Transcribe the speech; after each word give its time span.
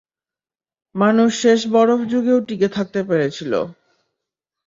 মানুষ 0.95 1.29
শেষ 1.41 1.59
বরফ 1.73 1.99
যুগেও 2.11 2.39
টিকে 2.47 2.67
থাকতে 2.67 2.99
পেরেছিল। 3.03 3.53